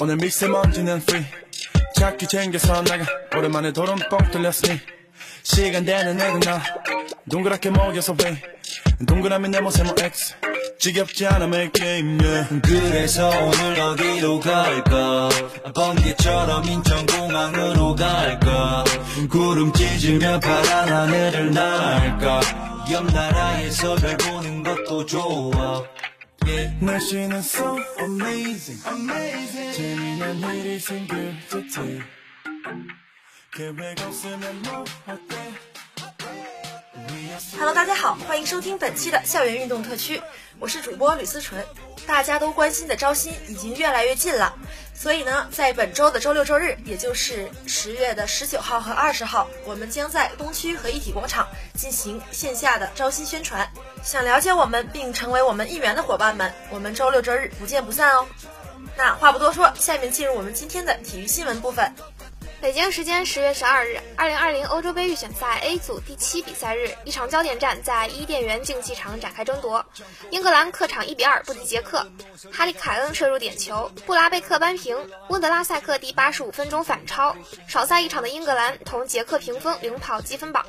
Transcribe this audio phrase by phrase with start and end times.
[0.00, 1.24] 오늘 미세먼지는 free.
[1.94, 3.04] 자기 챙겨서 나가
[3.36, 4.80] 오랜만에 도론 뻥 뚫렸으니
[5.42, 8.42] 시간되는애들나동그랗게 먹여서 왜
[9.06, 10.34] 동그라미네모세모 X?
[10.78, 12.62] 지겹지 않아 make game yeah.
[12.62, 15.28] 그래서 오늘 어디로 갈까
[15.74, 18.84] 번개처럼 인천공항으로 갈까
[19.28, 25.84] 구름 찢으며 파란 하늘을 날까 옆 나라에서 별 보는 것도 좋아.
[26.80, 29.76] 날씨는 so amazing, amazing.
[29.76, 32.00] 재미난 일이 생길 듯해.
[33.52, 35.36] 계획 없으면 뭐 어때
[37.58, 40.22] Hello，大家好，欢迎收听本期的校园运动特区，
[40.58, 41.64] 我是主播吕思纯。
[42.06, 44.54] 大家都关心的招新已经越来越近了，
[44.94, 53.70] 所以呢，在本周的周六周日，也就是十月的十九号和二十号，我们将在东区和一体广场进行线下的招新宣传。
[54.02, 58.26] 想了解我们并成为我们一员的伙伴们，我们周六周日不见不散哦。
[58.96, 61.94] 那话不多说，下面进入我们今天的体育新闻部分。
[62.60, 69.84] 北京时间十月十二日，二零二零欧洲杯预选赛 A 组第七比赛日，一场焦点战在伊甸园竞技场展开争夺。
[70.30, 72.06] 英格兰客场一比二不敌捷克，
[72.52, 74.94] 哈利凯恩射入点球，布拉贝克扳平，
[75.30, 77.34] 温德拉塞克第八十五分钟反超。
[77.66, 80.66] 少赛一场的英格兰同捷克平分，领跑积分榜。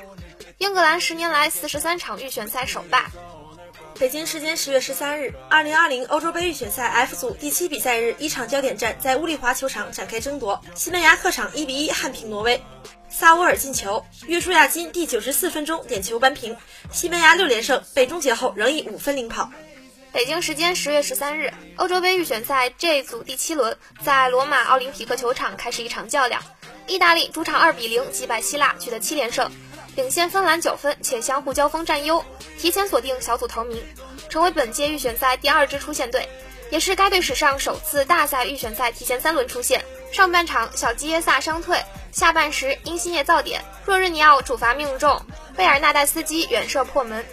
[0.56, 3.10] 英格兰十年来四十三场预选赛首败。
[4.02, 10.60] 北京时间十月十三日，二零二零欧洲杯预选赛 F 组第七比赛日，一场焦点战在乌利华球场展开争夺。
[10.74, 12.60] 西班牙客场一比一憾平挪威，
[13.08, 16.56] 萨乌尔进球，约书亚金第九十四分钟点球扳平。
[16.90, 19.48] 西班牙六连胜，被终结后仍以五分领跑。
[20.10, 26.42] 北京时间十月十三日，欧洲杯预选赛 J 组第七轮，在罗马奥林匹克球场开始一场较量。
[26.88, 29.48] 意大利主场二比零击败希腊，取得七连胜。
[29.94, 32.24] 领先芬兰九分，且相互交锋占优，
[32.58, 33.82] 提前锁定小组头名，
[34.30, 36.26] 成为本届预选赛第二支出线队，
[36.70, 39.84] 也是该队史上首次大赛预选赛提前三轮出线。
[40.10, 41.78] 上半场小基耶萨伤退，
[42.10, 45.20] 下半时因新叶造点，若日尼奥主罚命中，
[45.56, 47.24] 贝尔纳代斯基远射破门。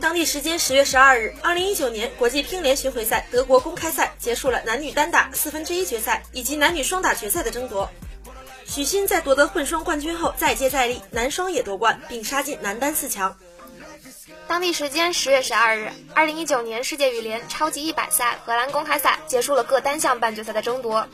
[0.00, 7.88] 当地时间十月十二日，二零一九年国际乒联巡回赛德国公开赛结束了男女单打四分之一决赛以及男女双打决赛的争夺。
[8.66, 13.36] 许昕在夺得混双冠军后再接再厉，男双也夺冠，并杀进男单四强。
[14.46, 21.06] 当地时间十月十二日，二零一九年世界羽联超级一百赛荷兰公开赛结束了各单项半决赛的争夺，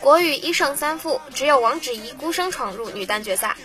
[0.00, 3.56] 国羽一胜三负，只有王芷怡孤身闯入女单决赛。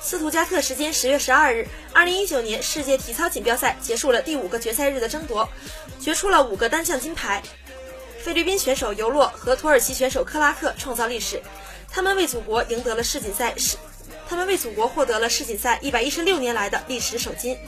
[0.00, 5.48] 斯图加特时间十月十二日，二零一九年世界体操锦标赛结束了第五个决赛日的争夺，
[6.00, 7.42] 决出了五个单项金牌，
[8.22, 11.42] 菲律宾选手尤洛和土耳其选手克拉克创造历史。
[11.90, 13.76] 他们为祖国赢得了世锦赛世，
[14.28, 17.58] 他们为祖国获得了世锦赛一百一十六年来的历史首金。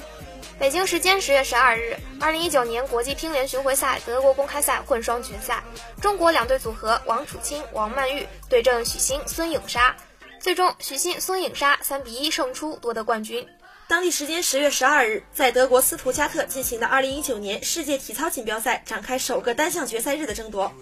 [0.59, 5.65] 北京时间十月十二日，二零一九年国际乒联巡回赛德国公开赛混双决赛，
[6.03, 9.97] 中国两队组合王楚钦、王曼玉对阵许昕、孙颖莎，
[10.39, 13.49] 最终许昕、孙颖莎三比一胜出，夺得冠军。
[13.91, 20.73] 当地时间十月十二日，在德国斯图加特进行的二零一九年世界体操锦标赛展开首个单项决赛日的争夺。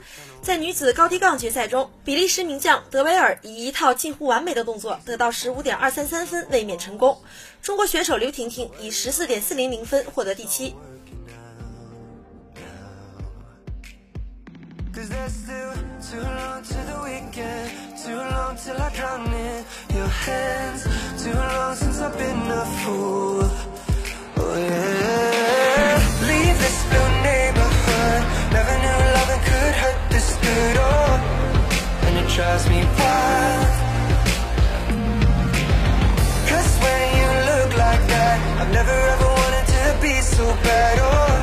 [0.42, 7.18] 在女子高低杠决赛中，比利时名将德维尔以一套近乎完美的动作得到十五点二三三分，卫冕成功。
[7.62, 10.74] 中国选手刘婷婷以十四点四零零分获得第七。
[14.98, 15.04] Too
[16.20, 17.70] long to the weekend
[18.04, 19.64] Too long till I drown in
[19.94, 20.82] your hands.
[21.22, 23.46] Too long since I've been a fool.
[24.38, 26.02] Oh yeah.
[26.26, 28.22] Leave this blue neighborhood.
[28.50, 30.76] Never knew loving could hurt this good.
[30.80, 33.70] Oh, and it drives me wild.
[36.50, 40.98] Cause when you look like that, I've never ever wanted to be so bad.
[41.00, 41.34] Oh,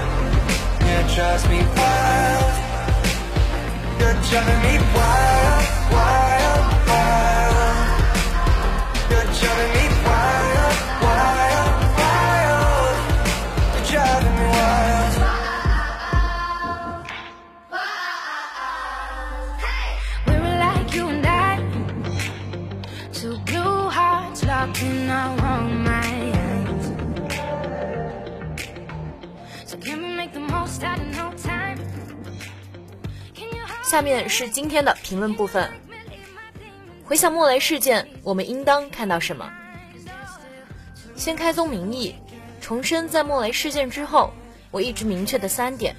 [0.82, 2.45] yeah, it drives me wild.
[4.30, 6.35] Driving me wild, wild.
[33.96, 35.72] 下面是今天的评论部分。
[37.06, 39.50] 回想莫雷事件，我们应当看到什么？
[41.16, 42.14] 先开宗明义，
[42.60, 44.34] 重申在莫雷事件之后，
[44.70, 45.96] 我一直明确的三点，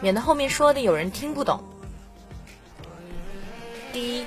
[0.00, 1.60] 免得后面说的有人听不懂。
[3.92, 4.26] 第一，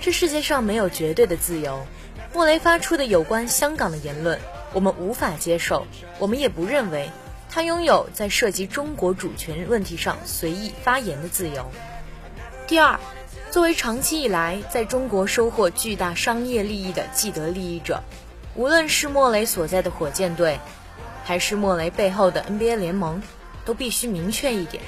[0.00, 1.86] 这世界上没有绝对的自由。
[2.32, 4.40] 莫雷发出的有关香港的言论，
[4.72, 5.86] 我们无法接受，
[6.18, 7.10] 我们也不认为
[7.50, 11.70] 他拥有在涉及中国主权问题上随意发言的自由。
[12.66, 12.98] 第二，
[13.50, 18.02] 作为长期以来在中国收获巨大商业利益的既得利益者，
[18.54, 20.58] 无论是莫雷所在的火箭队，
[21.24, 23.22] 还是莫雷背后的 NBA 联盟，
[23.66, 24.82] 都必须明确一点：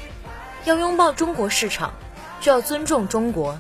[0.64, 1.92] 要拥抱中国市场，
[2.40, 3.58] 就要尊重中国。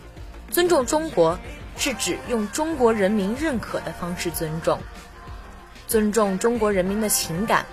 [0.50, 1.38] 尊重中国
[1.76, 4.80] 是指用中国人民认可的方式尊重，
[5.86, 7.66] 尊重中国人民的情感，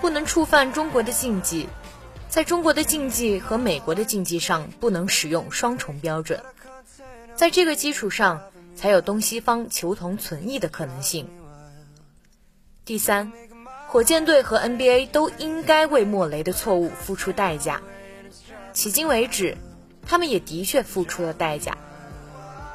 [0.00, 1.68] 不能触犯中国的禁忌。
[2.34, 6.42] 在中国的竞技和美国的竞技上不能使用双重标准，
[7.36, 8.42] 在这个基础上
[8.74, 11.28] 才有东西方求同存异的可能性。
[12.84, 13.30] 第三，
[13.86, 17.80] 火箭队和 NBA 都应该为莫雷的错误付出代价，
[18.74, 19.56] 迄今为止，
[20.04, 21.78] 他们也的确付出了代价，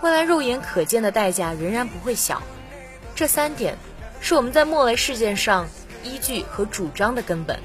[0.01, 2.41] 未来肉眼可见的代价仍然不会小。
[3.13, 3.77] 这三点
[4.21, 5.67] 是我们在莫雷事件上
[6.05, 7.59] 依据和主张的根本。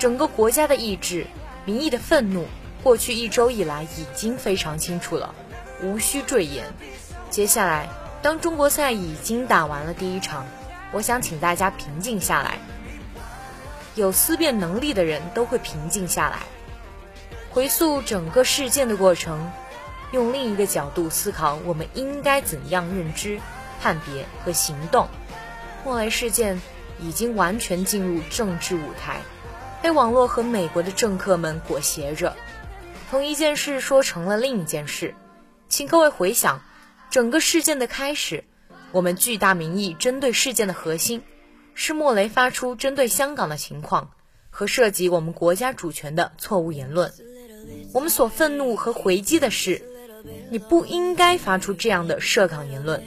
[0.00, 1.26] 整个国家的意志、
[1.66, 2.46] 民意的愤怒，
[2.82, 5.34] 过去一周以来已经非常清楚了，
[5.82, 6.72] 无需赘言。
[7.28, 7.86] 接下来，
[8.22, 10.46] 当中国赛已经打完了第一场，
[10.90, 12.56] 我想请大家平静下来。
[13.94, 16.38] 有思辨能力的人都会平静下来，
[17.50, 19.52] 回溯整个事件的过程，
[20.12, 23.38] 用另一个角度思考我们应该怎样认知、
[23.82, 25.06] 判别和行动。
[25.84, 26.58] 莫雷事件
[26.98, 29.20] 已经完全进入政治舞台。
[29.82, 32.36] 被网络和美国的政客们裹挟着，
[33.10, 35.14] 同一件事说成了另一件事。
[35.68, 36.60] 请各位回想，
[37.10, 38.44] 整个事件的开始，
[38.92, 41.22] 我们巨大民意针对事件的核心，
[41.74, 44.10] 是莫雷发出针对香港的情况
[44.50, 47.12] 和涉及我们国家主权的错误言论。
[47.94, 49.82] 我们所愤怒和回击的是，
[50.50, 53.02] 你不应该发出这样的涉港言论，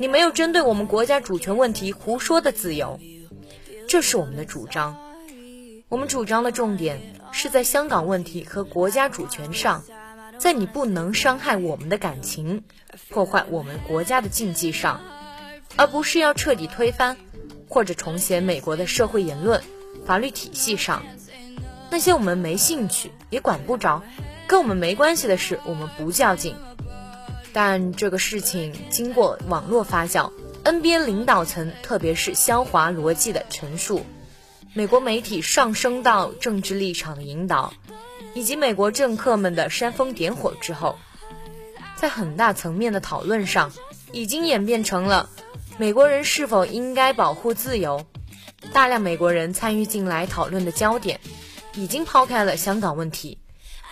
[0.00, 2.98] 你没有针对我们国家主权问题胡说的自由。
[3.86, 5.11] 这是我们的主张。
[5.92, 7.02] 我们主张的重点
[7.32, 9.84] 是在香港问题和国家主权上，
[10.38, 12.64] 在你不能伤害我们的感情、
[13.10, 15.02] 破坏我们国家的禁忌上，
[15.76, 17.18] 而不是要彻底推翻
[17.68, 19.62] 或者重写美国的社会言论、
[20.06, 21.02] 法律体系上。
[21.90, 24.02] 那些我们没兴趣也管不着、
[24.46, 26.56] 跟我们没关系的事，我们不较劲。
[27.52, 30.32] 但这个事情经过网络发酵
[30.64, 34.06] ，NBA 领导层特别是肖华逻辑的陈述。
[34.74, 37.74] 美国媒体上升到政治立场的引导，
[38.32, 40.98] 以及美国政客们的煽风点火之后，
[41.94, 43.70] 在很大层面的讨论上，
[44.12, 45.28] 已经演变成了
[45.76, 48.06] 美国人是否应该保护自由。
[48.72, 51.20] 大量美国人参与进来讨论的焦点，
[51.74, 53.36] 已经抛开了香港问题，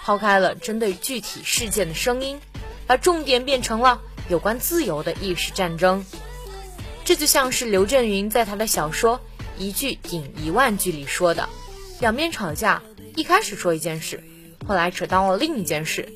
[0.03, 2.41] 抛开了针对具体事件的声音，
[2.87, 6.07] 把重点变成了有关自由的意识战争。
[7.05, 9.21] 这就像是刘震云在他的小说。
[9.61, 11.47] 一句顶一万句里说的，
[12.01, 12.83] 两边吵架，
[13.15, 14.25] 一开始说一件事，
[14.67, 16.09] 后来扯到了另一件事，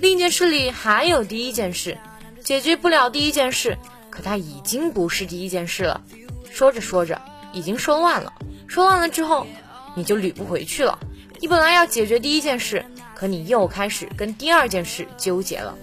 [0.00, 1.98] 另一件事里还有第一件事，
[2.42, 3.76] 解决不了第一件事，
[4.08, 6.02] 可它已经不是第一件事了。
[6.50, 7.20] 说着说着，
[7.52, 8.32] 已经说乱了，
[8.66, 9.46] 说乱了之后，
[9.94, 10.98] 你就捋不回去了。
[11.38, 15.76] 你本来要解决第一件事，可你又开始跟第二件事纠结了。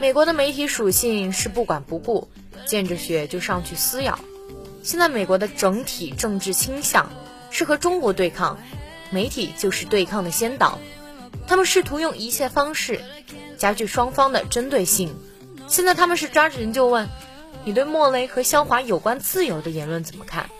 [0.00, 2.28] 美国的媒体属性是不管不顾，
[2.68, 4.16] 见着血就上去撕咬。
[4.82, 7.10] 现在美国的整体政治倾向
[7.50, 8.58] 是和中国对抗，
[9.10, 10.78] 媒体就是对抗的先导，
[11.46, 13.00] 他们试图用一切方式
[13.56, 15.14] 加剧双方的针对性。
[15.68, 17.08] 现在他们是抓着人就问，
[17.64, 20.50] 你对莫雷和肖华有关自由的言论怎么看？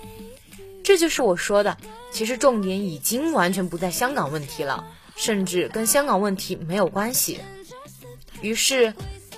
[0.84, 1.76] 这就是我说的，
[2.10, 4.84] 其实重点已经完全不在香港问题了，
[5.16, 7.40] 甚至跟香港问题没有关系。
[8.40, 8.94] 于是，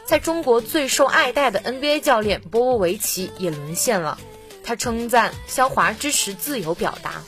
[0.07, 4.19] 在中国最受爱戴的 NBA 教练波波维奇也沦陷了。
[4.64, 7.23] 他称赞肖华支持自由表达，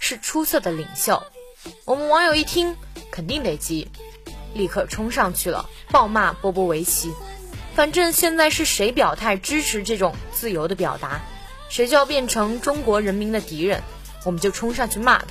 [0.00, 1.22] 是出色的领袖。
[1.84, 2.76] 我们网友一听，
[3.12, 3.88] 肯定得急，
[4.54, 7.12] 立刻冲上去了，暴骂波波维奇。
[7.76, 11.20] 反正现在是谁表态支持这种自由的表达，
[11.68, 13.82] 谁就要变成中国人民的敌人，
[14.24, 15.26] 我们就冲上去骂他。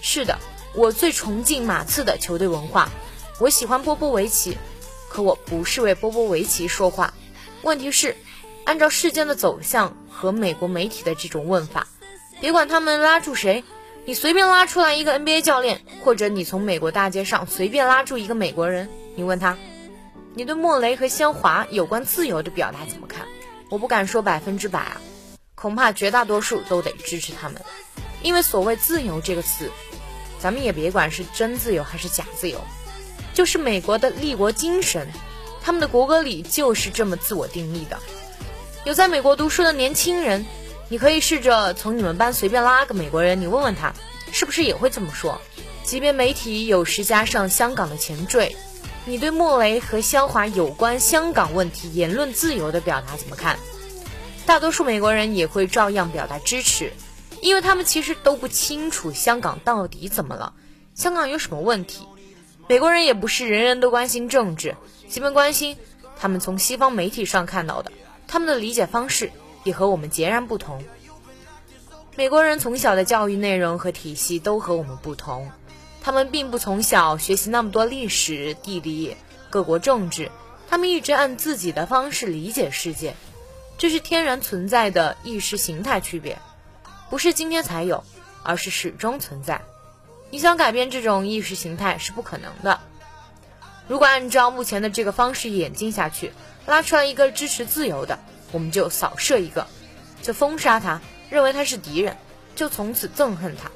[0.00, 0.36] 是的，
[0.74, 2.90] 我最崇敬马刺的球队文化，
[3.38, 4.58] 我喜欢波波维奇，
[5.08, 7.14] 可我不是为波波维奇说话。
[7.62, 8.16] 问题是，
[8.64, 11.86] 按照事件的走向和美国媒体的这种问法，
[12.40, 13.64] 别管他们拉住谁，
[14.04, 19.56] 你随便拉出来一个 NBA 教练，或者你从美国大街上随便拉住一个美国人，你问他。
[20.34, 23.26] 你对莫雷和肖华有关自由的表达怎么看？
[23.68, 25.00] 我不敢说百分之百啊，
[25.54, 27.60] 恐怕绝大多数都得支持他们，
[28.22, 29.70] 因为所谓自由这个词，
[30.38, 32.60] 咱们也别管是真自由还是假自由，
[33.34, 35.06] 就是美国的立国精神，
[35.62, 37.98] 他们的国歌里就是这么自我定义的。
[38.84, 40.44] 有在美国读书的年轻人，
[40.88, 43.92] 你可以试着从你们班随便拉个美国人，你问问他，
[44.32, 45.38] 是不是也会这么说？
[45.84, 48.56] 即便媒体有时加上香港的前缀。
[49.04, 53.58] 你对莫雷和肖华有关香港问题言论自由的表达怎么看？
[54.46, 56.92] 大多数美国人也会照样表达支持，
[57.40, 60.54] 因为他们其实都不清楚香港到底怎么了，
[60.94, 62.06] 香港有什么问题。
[62.68, 64.76] 美国人也不是人人都关心政治，
[65.08, 65.76] 即便关心，
[66.18, 67.92] 他们从西方媒体上看到的，
[68.32, 69.30] 他们的理解方式
[69.62, 70.82] 也和我们截然不同。
[72.16, 75.50] 美国人从小的教育内容和体系都和我们不同。
[76.00, 79.18] 他们并不从小学习那么多历史、地理、
[79.50, 80.30] 各国政治，
[80.66, 83.14] 他们一直按自己的方式理解世界，
[83.76, 86.38] 这是天然存在的意识形态区别，
[87.10, 88.02] 不是今天才有，
[88.42, 89.60] 而是始终存在。
[90.30, 92.80] 你想改变这种意识形态是不可能的。
[93.92, 96.32] 如果按照目前的这个方式演进下去，
[96.64, 98.18] 拉出来一个支持自由的，
[98.50, 99.66] 我们就扫射一个，
[100.22, 102.16] 就封杀他，认为他是敌人，
[102.56, 103.70] 就从此憎恨他。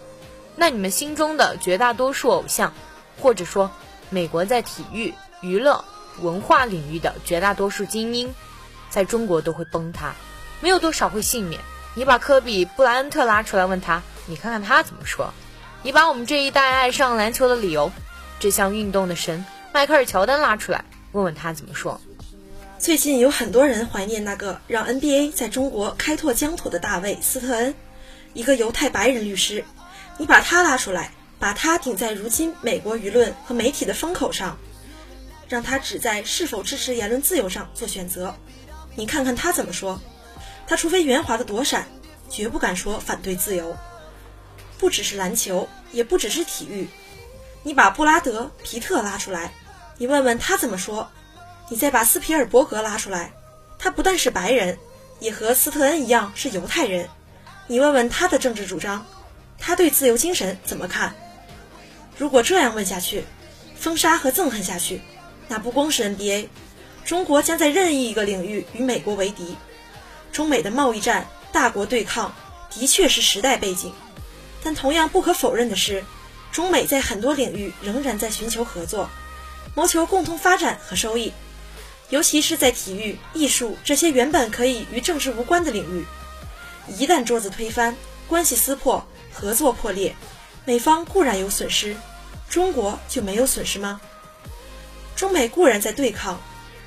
[0.55, 2.73] 那你们心中的绝大多数偶像，
[3.21, 3.71] 或者说
[4.09, 5.85] 美国在体育、娱乐、
[6.23, 8.35] 文化领域的绝大多数精英，
[8.89, 10.15] 在中国都会崩塌，
[10.63, 11.61] 没有多少会幸免。
[11.93, 15.35] 你把科比布莱恩特拉出来问他，你看看他怎么说。
[15.83, 17.93] 你把我们这一代爱上篮球的理由，
[18.41, 19.45] 这项运动的神
[19.77, 22.01] 迈克尔乔丹拉出来问问他怎么说。
[22.79, 27.75] 最近有很多人怀念那个让 NBA 在中国开拓疆土的大卫斯特恩，
[28.33, 29.67] 一个犹太白人律师。
[30.17, 34.57] 你把他拉出来，把他顶在如今美国舆论和媒体的风口上，
[35.47, 38.35] 让他只在是否支持言论自由上做选择。
[38.95, 40.01] 你看看他怎么说？
[40.67, 41.87] 他除非圆滑的躲闪，
[42.31, 43.77] 绝不敢说反对自由。
[44.79, 46.89] 不只是篮球，也不只是体育。
[47.63, 49.53] 你把布拉德·皮特拉出来，
[49.99, 51.09] 你问问他怎么说？
[51.69, 53.33] 你再把斯皮尔伯格拉出来，
[53.79, 54.79] 他不但是白人，
[55.21, 57.09] 也和斯特恩一样是犹太人。
[57.67, 59.05] 你问问他的政治主张。
[59.59, 61.15] 他对自由精神怎么看？
[62.19, 63.25] 如果这样问下去，
[63.75, 65.01] 封杀和憎恨下去，
[65.49, 66.49] 那不光是 NBA，
[67.07, 69.57] 中国将在任意一个领域与美国为敌。
[70.31, 72.35] 中美的贸易战、大国对抗
[72.71, 73.91] 的确是时代背景，
[74.63, 76.05] 但同样不可否认的是，
[76.53, 79.09] 中美在很多领域仍然在寻求合作，
[79.75, 81.33] 谋求共同发展和收益，
[82.11, 86.05] 尤其是在体育、艺术这些原本可以与政治无关的领域。
[86.99, 87.97] 一旦桌子推翻，
[88.29, 89.07] 关系撕破。
[89.39, 90.17] 合作破裂，
[90.65, 91.95] 美方固然有损失，
[92.49, 94.01] 中国就没有损失吗？
[95.15, 96.41] 中美固然在对抗，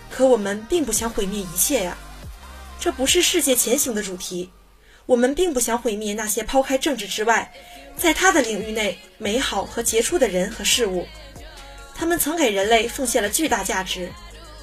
[0.10, 1.96] 可我们并不想毁灭一切呀。
[2.80, 4.50] 这不是世界前行的主题，
[5.06, 7.54] 我们并不想毁灭那些抛开政治之外，
[7.96, 11.06] 在他的领域内美好和杰出的人和事物。
[12.00, 14.10] 他们曾给人类奉献了巨大价值，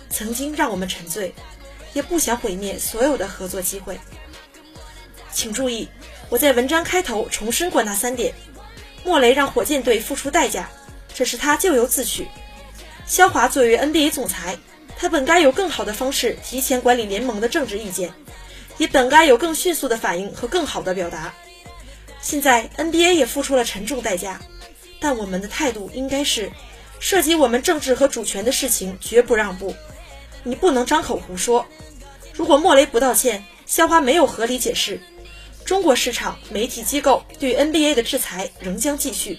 [0.08, 1.34] 曾经让我们沉醉，
[1.92, 4.00] 也不想毁灭所有的合作机会。
[5.30, 5.86] 请注意。
[6.28, 8.34] 我在文章开头重申过那三点：
[9.04, 10.68] 莫雷让火箭队付出代价，
[11.14, 12.24] 这是他咎由自取；
[13.06, 14.56] 肖华作为 NBA 总裁，
[14.96, 18.12] 他本该有更好的方式提前管理联盟的政治意见，
[18.78, 21.32] 也本该有更迅速的反应和更好的表达。
[22.20, 24.40] 现在 NBA 也付出了沉重代价，
[24.98, 26.50] 但我们的态度应该是：
[26.98, 29.74] 涉及我们政治和主权的事情绝不让步。
[30.42, 31.66] 你不能张口胡说。
[32.32, 35.00] 如果莫雷不道歉，肖华没有合理解释。
[35.64, 39.38] 中国市场、媒体机构对 NBA 的制裁仍将继续。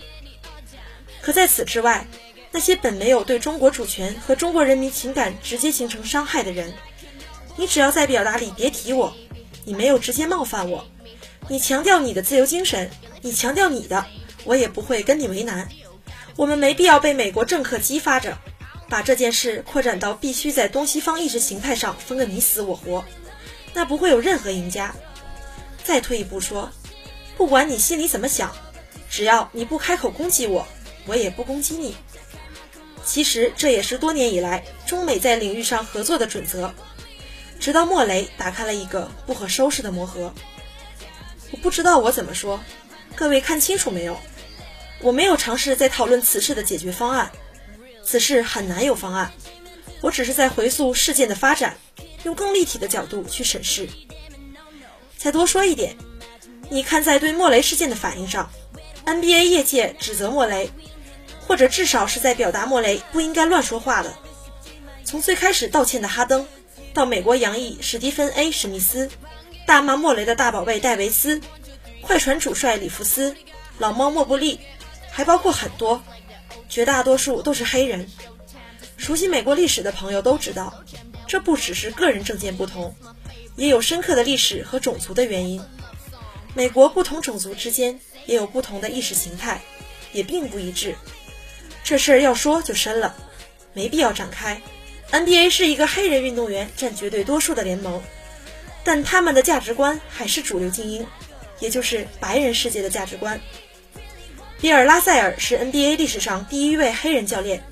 [1.21, 2.05] 可在此之外，
[2.51, 6.73] 那些本没有对中国主权和中国人民情感直接形成伤害的人，
[7.55, 9.15] 你只要在表达里别提我，
[9.63, 10.85] 你没有直接冒犯我，
[11.47, 12.89] 你强调你的自由精神，
[13.21, 14.05] 你强调你的，
[14.43, 15.69] 我也不会跟你为难。
[16.37, 18.37] 我们没必要被美国政客激发着，
[18.87, 23.03] 把这件事扩展到必须在东西方意识形态上分个你死我活，
[23.73, 24.93] 那不会有任何赢家。
[25.83, 26.69] 再退一步说，
[27.37, 28.55] 不管你心里怎么想，
[29.09, 30.67] 只要你不开口攻击我，
[31.07, 31.95] 我也不攻击你。
[33.03, 36.71] 其实这也是多年以来中美在领域上合作的准则。
[37.59, 40.31] 直到莫雷打开了一个不可收拾的魔盒。
[41.49, 42.59] 我不知道我怎么说，
[43.15, 44.19] 各位看清楚没有？
[45.01, 47.31] 我没有尝试在讨论此事的解决方案，
[48.03, 49.31] 此事很难有方案。
[50.01, 51.77] 我只是在回溯事件的发展，
[52.23, 53.87] 用更立体的角度去审视。
[55.17, 55.95] 再多说一点，
[56.69, 58.51] 你看在对莫雷事件的反应上
[59.05, 60.69] ，NBA 业界指责莫雷，
[61.47, 64.13] 或者至少是在表达莫雷不应该乱说话的。
[65.03, 66.47] 从最开始道歉的哈登。
[66.93, 69.07] 到美国洋溢史蒂芬 ·A· 史密斯，
[69.67, 71.39] 大骂莫雷的大宝贝戴维斯，
[72.01, 73.35] 快船主帅里弗斯，
[73.77, 74.59] 老猫莫布利，
[75.17, 76.03] 还包括很多，
[76.69, 78.07] 绝大多数都是黑人。
[78.97, 80.85] 熟悉美国历史的朋友都知道，
[81.25, 82.95] 这不只是个人政见不同，
[83.55, 85.59] 也有深刻的历史和种族的原因。
[86.53, 89.63] 美国不同种族之间也有不同的意识形态，
[90.13, 90.93] 也并不一致。
[91.83, 93.15] 这事儿要说就深了，
[93.73, 94.61] 没必要展开。
[95.11, 98.03] NBA 是一个黑人运动员占绝对多数的联盟，
[98.83, 101.07] 但他们的价值观还是主流精英，
[101.59, 103.41] 也就是白人世界的价值观。
[104.59, 107.63] 比尔·拉塞尔是 NBA 历史上第一位黑人教练，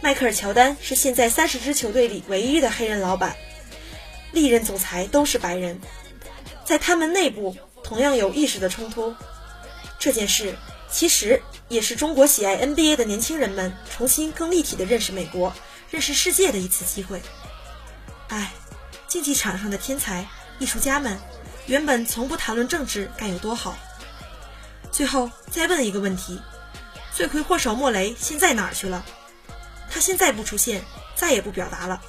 [0.00, 3.34] 迈克尔·乔丹是现在三十支球队里唯一的黑人老板，
[4.30, 5.80] 历任总裁都是白人，
[6.64, 9.14] 在他们内部同样有意识的冲突。
[9.98, 10.56] 这件事
[10.88, 15.52] 其实也是中国喜爱 NBA 的年轻人们重新更立体的认识美国。
[15.90, 17.20] 认识世界的一次机会。
[18.28, 18.52] 哎，
[19.08, 20.24] 竞技场上的天才
[20.60, 21.18] 艺术家们，
[21.66, 23.76] 原本从不谈论政治该有多好。
[24.92, 26.40] 最后再问一个问题：
[27.14, 29.04] 罪魁祸首莫雷现在哪儿去了？
[29.90, 32.00] 他现在不出现，再也不表达了。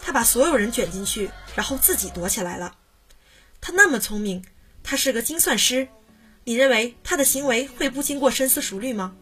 [0.00, 2.74] 他把所有人卷进去，然后自己躲起来了。
[3.60, 4.44] 他那么聪明，
[4.82, 5.88] 他是个精算师。
[6.44, 9.14] 你认为他的行为会不经过深思熟虑吗？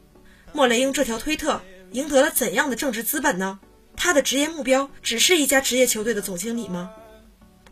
[0.52, 1.62] 莫雷用这条推特
[1.92, 3.60] 赢得了怎样的政治资本呢？
[3.96, 6.90] 他的职业目标只是一家职业球队的总经理吗？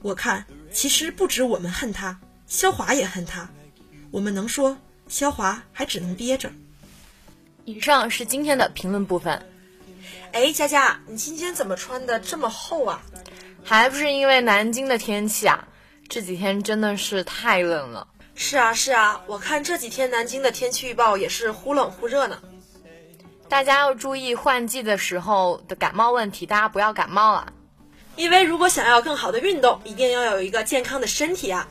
[0.03, 3.51] 我看，其实不止我们恨他，肖华也恨他。
[4.13, 4.79] 我们能说，
[5.11, 6.51] 肖华还只能憋着。
[7.65, 9.47] 以上是今天的评论部分。
[10.33, 13.03] 哎，佳佳，你今天怎么穿的这么厚啊？
[13.65, 15.67] 还不是因为南京的天气啊，
[16.09, 18.07] 这几天真的是太冷了。
[18.37, 22.41] 是啊，是啊，我看这几天南京的天气预报也是忽冷忽热呢。
[23.49, 27.53] 大家要注意换季的时候的感冒问题，大家不要感冒了。
[28.15, 31.69] 因为如果想要更好的运动，一定要有一个健康的身体啊。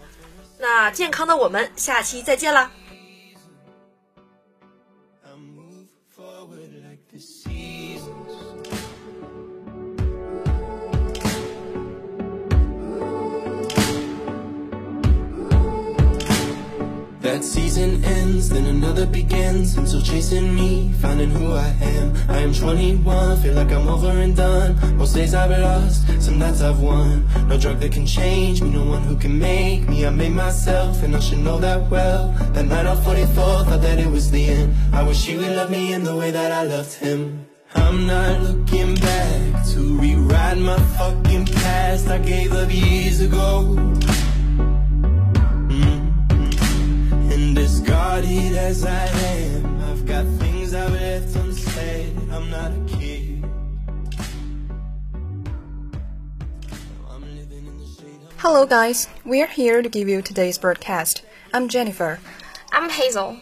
[0.58, 2.70] 那健康的我们，下期再见啦。
[17.40, 19.78] That season ends, then another begins.
[19.78, 22.14] I'm still chasing me, finding who I am.
[22.28, 24.98] I am 21, feel like I'm over and done.
[24.98, 27.26] Most days I've lost, some nights I've won.
[27.48, 30.06] No drug that can change me, no one who can make me.
[30.06, 32.36] I made myself, and I should know that well.
[32.52, 34.76] That night on 44, thought that it was the end.
[34.92, 37.48] I wish he would love me in the way that I loved him.
[37.74, 42.10] I'm not looking back to rewrite my fucking past.
[42.10, 43.99] I gave up years ago
[48.70, 53.44] as I am I've got things I've left unsaid I'm not a kid
[58.38, 61.24] Hello guys, we're here to give you today's broadcast.
[61.52, 62.20] I'm Jennifer.
[62.72, 63.38] I'm Hazel.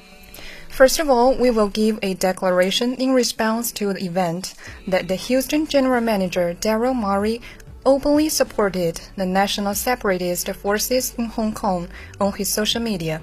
[0.69, 4.55] First of all, we will give a declaration in response to the event
[4.87, 7.41] that the Houston General Manager Daryl Morey
[7.85, 13.21] openly supported the national separatist forces in Hong Kong on his social media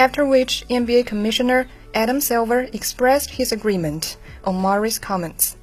[0.00, 5.58] after which NBA Commissioner Adam Silver expressed his agreement on Murray's comments.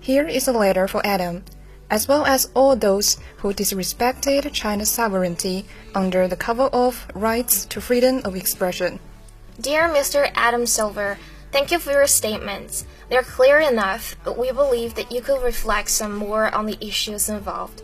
[0.00, 1.44] Here is a letter for Adam,
[1.90, 7.80] as well as all those who disrespected China's sovereignty under the cover of rights to
[7.82, 9.00] freedom of expression.
[9.60, 10.32] Dear Mr.
[10.34, 11.18] Adam Silver,
[11.52, 12.86] thank you for your statements.
[13.10, 17.28] They're clear enough, but we believe that you could reflect some more on the issues
[17.28, 17.82] involved.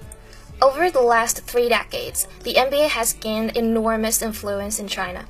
[0.62, 5.26] Over the last three decades, the NBA has gained enormous influence in China.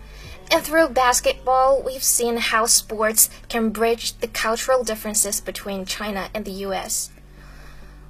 [0.52, 6.44] And through basketball, we've seen how sports can bridge the cultural differences between China and
[6.44, 7.10] the US.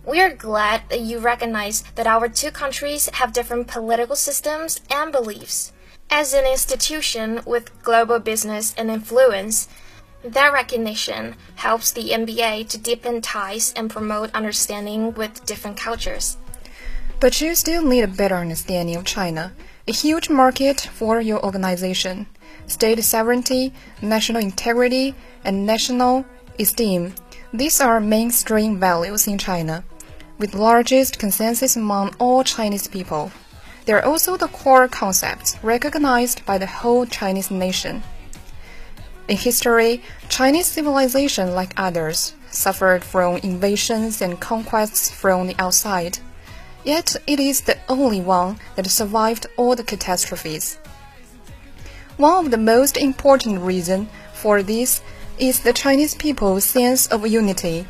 [0.07, 5.13] We are glad that you recognize that our two countries have different political systems and
[5.13, 5.73] beliefs.
[6.09, 9.69] As an institution with global business and influence,
[10.25, 16.39] that recognition helps the NBA to deepen ties and promote understanding with different cultures.
[17.21, 19.53] But you still need a better understanding of China,
[19.87, 22.27] a huge market for your organization.
[22.67, 25.15] State sovereignty, national integrity,
[25.45, 26.25] and national
[26.59, 27.15] esteem.
[27.53, 29.83] These are mainstream values in China,
[30.39, 33.33] with largest consensus among all Chinese people.
[33.87, 38.03] They are also the core concepts recognized by the whole Chinese nation.
[39.27, 46.19] In history, Chinese civilization, like others, suffered from invasions and conquests from the outside.
[46.85, 50.79] Yet it is the only one that survived all the catastrophes.
[52.17, 55.03] One of the most important reasons for this
[55.39, 57.87] is the Chinese people's sense of unity.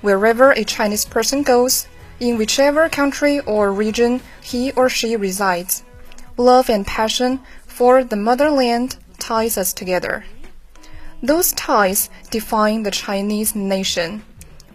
[0.00, 1.86] Wherever a Chinese person goes,
[2.20, 5.82] in whichever country or region he or she resides,
[6.36, 10.24] love and passion for the motherland ties us together.
[11.22, 14.22] Those ties define the Chinese nation.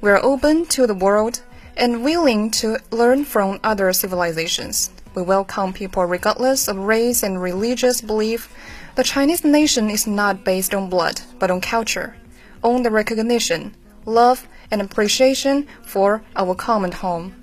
[0.01, 1.41] We are open to the world
[1.79, 4.91] and willing to learn from other civilizations.
[5.15, 8.53] We welcome people regardless of race and religious belief.
[8.95, 12.17] The Chinese nation is not based on blood, but on culture,
[12.61, 17.33] on the recognition, love, and appreciation for our common home.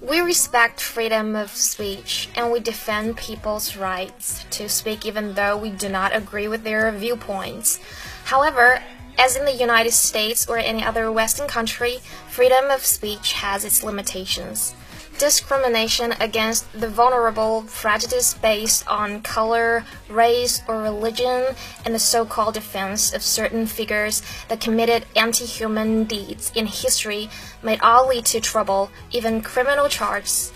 [0.00, 5.70] We respect freedom of speech and we defend people's rights to speak even though we
[5.70, 7.78] do not agree with their viewpoints.
[8.24, 8.82] However,
[9.18, 11.98] as in the United States or any other Western country,
[12.28, 14.74] freedom of speech has its limitations
[15.22, 22.54] discrimination against the vulnerable, prejudice based on color, race, or religion, and the so called
[22.54, 27.28] defense of certain figures that committed anti human deeds in history
[27.62, 30.52] might all lead to trouble, even criminal charges.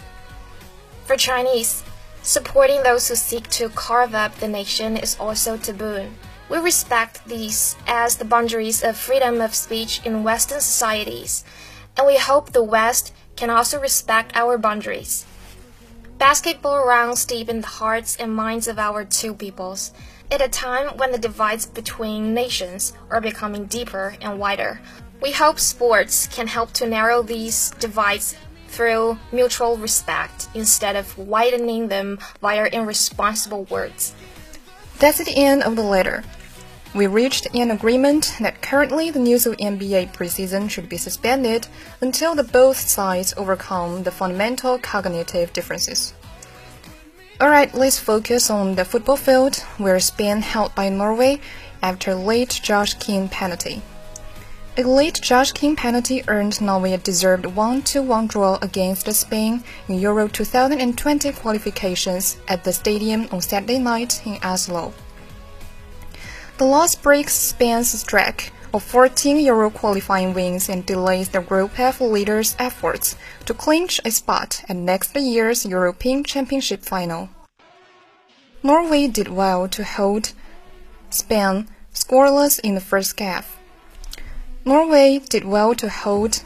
[1.04, 1.84] For Chinese,
[2.22, 6.08] supporting those who seek to carve up the nation is also taboo.
[6.48, 11.44] We respect these as the boundaries of freedom of speech in Western societies,
[11.96, 15.26] and we hope the West can also respect our boundaries.
[16.18, 19.92] Basketball runs deep in the hearts and minds of our two peoples.
[20.30, 24.80] At a time when the divides between nations are becoming deeper and wider,
[25.20, 28.36] we hope sports can help to narrow these divides
[28.68, 34.14] through mutual respect instead of widening them via irresponsible words.
[34.98, 36.24] That's the end of the letter.
[36.96, 41.68] We reached an agreement that currently the news of NBA preseason should be suspended
[42.00, 46.14] until the both sides overcome the fundamental cognitive differences.
[47.38, 51.38] Alright, let's focus on the football field where Spain held by Norway
[51.82, 53.82] after late Josh King penalty.
[54.78, 60.28] A late Josh King penalty earned Norway a deserved 1-1 draw against Spain in Euro
[60.28, 64.94] 2020 qualifications at the stadium on Saturday night in Oslo.
[66.58, 72.00] The loss breaks Spain's streak of 14 Euro qualifying wins and delays the Group F
[72.00, 73.14] leaders' efforts
[73.44, 77.28] to clinch a spot at next year's European Championship final.
[78.62, 80.32] Norway did well to hold
[81.10, 83.58] Spain scoreless in the first half.
[84.64, 86.42] Norway did well to hold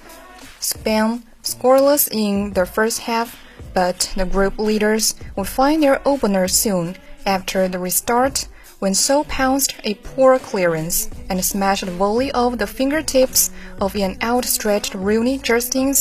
[0.59, 3.39] Spain scoreless in the first half,
[3.73, 8.49] but the group leaders would find their opener soon after the restart
[8.81, 14.17] when So pounced a poor clearance and smashed the volley off the fingertips of an
[14.23, 15.95] outstretched Rune Jarstein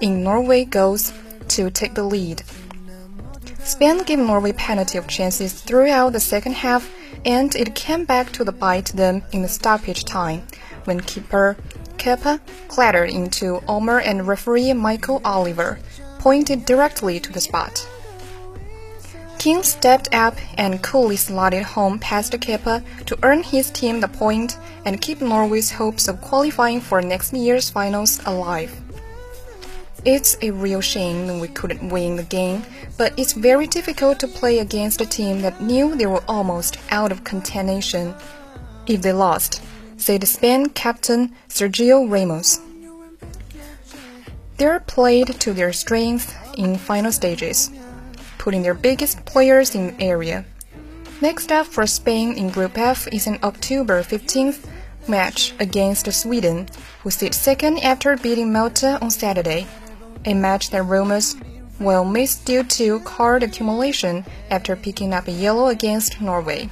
[0.00, 1.12] in Norway goals
[1.48, 2.42] to take the lead.
[3.62, 6.90] Spain gave Norway plenty of chances throughout the second half,
[7.24, 10.42] and it came back to the bite them in the stoppage time
[10.84, 11.56] when keeper
[11.96, 15.78] Kepa clattered into Omar and referee Michael Oliver
[16.18, 17.86] pointed directly to the spot.
[19.42, 24.06] King stepped up and coolly slotted home past the Kepa to earn his team the
[24.06, 28.72] point and keep Norway's hopes of qualifying for next year's finals alive.
[30.04, 32.62] It's a real shame we couldn't win the game,
[32.96, 37.10] but it's very difficult to play against a team that knew they were almost out
[37.10, 38.14] of contention
[38.86, 39.60] if they lost,
[39.96, 42.60] said Spain captain Sergio Ramos.
[44.56, 47.72] They're played to their strength in final stages
[48.42, 50.44] putting their biggest players in area.
[51.20, 54.66] Next up for Spain in Group F is an October 15th
[55.06, 56.66] match against Sweden,
[57.04, 59.68] who sit second after beating Malta on Saturday,
[60.24, 61.36] a match that rumors
[61.78, 66.68] will miss due to card accumulation after picking up a yellow against Norway.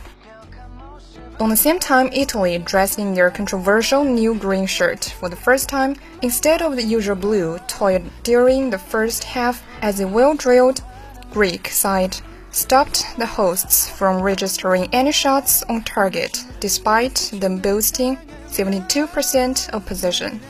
[1.38, 5.68] On the same time, Italy dressed in their controversial new green shirt for the first
[5.68, 10.83] time instead of the usual blue toyed during the first half as a well drilled
[11.31, 12.16] Greek side
[12.51, 18.16] stopped the hosts from registering any shots on target, despite them boasting
[18.49, 20.40] 72% of possession.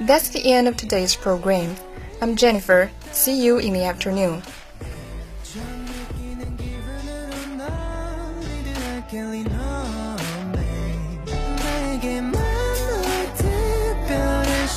[0.00, 1.76] That's the end of today's program.
[2.22, 2.90] I'm Jennifer.
[3.12, 4.42] See you in the afternoon.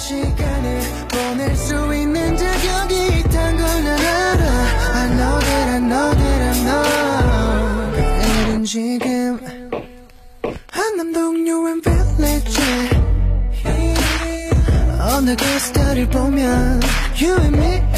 [0.03, 1.92] 시간을 보낼 수
[16.09, 16.81] 보면
[17.19, 17.92] You and me